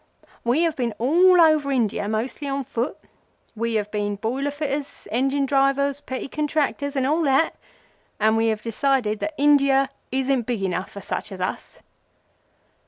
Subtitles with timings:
[0.43, 2.97] We have been all over India, mostly on foot.
[3.55, 7.53] We have been boiler fitters, engine drivers, petty contractors, and all that,
[8.19, 11.77] and we have decided that India isn't big enough for such as us."